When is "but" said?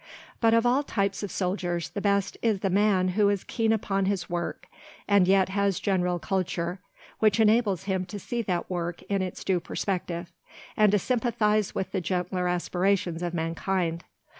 0.39-0.55